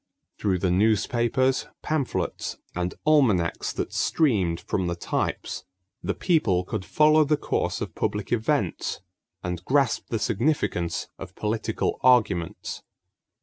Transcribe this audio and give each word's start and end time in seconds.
Through 0.39 0.57
the 0.57 0.71
newspapers, 0.71 1.67
pamphlets, 1.83 2.57
and 2.73 2.95
almanacs 3.05 3.71
that 3.73 3.93
streamed 3.93 4.59
from 4.59 4.87
the 4.87 4.95
types, 4.95 5.63
the 6.01 6.15
people 6.15 6.63
could 6.63 6.83
follow 6.83 7.23
the 7.23 7.37
course 7.37 7.81
of 7.81 7.93
public 7.93 8.31
events 8.31 9.01
and 9.43 9.63
grasp 9.63 10.07
the 10.09 10.17
significance 10.17 11.07
of 11.19 11.35
political 11.35 11.99
arguments. 12.01 12.81